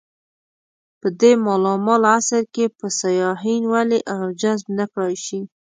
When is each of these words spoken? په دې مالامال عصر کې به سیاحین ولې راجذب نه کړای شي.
په 0.99 1.07
دې 1.21 1.31
مالامال 1.45 2.01
عصر 2.15 2.43
کې 2.53 2.65
به 2.77 2.87
سیاحین 2.99 3.63
ولې 3.73 3.99
راجذب 4.19 4.67
نه 4.77 4.85
کړای 4.91 5.15
شي. 5.25 5.39